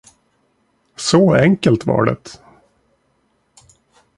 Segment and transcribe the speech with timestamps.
[0.95, 2.41] Så enkelt var det.